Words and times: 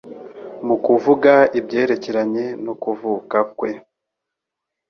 Mu 0.65 0.75
kuvuga 0.85 1.31
ibyerekeranye 1.59 2.45
no 2.65 2.73
kuvuka 2.83 3.37
kwe, 3.57 3.71